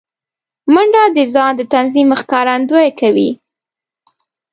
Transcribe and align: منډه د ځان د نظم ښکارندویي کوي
منډه 0.73 1.03
د 1.17 1.19
ځان 1.33 1.51
د 1.57 1.61
نظم 1.73 2.09
ښکارندویي 2.21 2.91
کوي 2.99 3.29